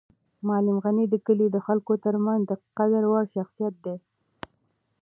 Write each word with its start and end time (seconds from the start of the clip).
معلم 0.47 0.77
غني 0.83 1.05
د 1.09 1.15
کلي 1.25 1.47
د 1.51 1.57
خلکو 1.67 1.93
تر 2.05 2.15
منځ 2.25 2.41
د 2.47 2.51
قدر 2.77 3.03
وړ 3.11 3.23
شخصیت 3.35 3.75
دی. 3.85 3.95